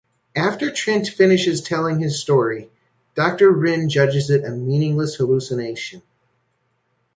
After 0.35 0.71
Trent 0.71 1.07
finishes 1.09 1.61
telling 1.61 1.99
his 1.99 2.19
story, 2.19 2.71
Doctor 3.13 3.51
Wrenn 3.51 3.87
judges 3.87 4.31
it 4.31 4.43
a 4.45 4.49
meaningless 4.49 5.13
hallucination. 5.13 6.01